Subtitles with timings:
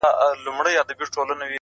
[0.03, 1.41] ورځه وريځي نه جــلا ســـولـه نـــن،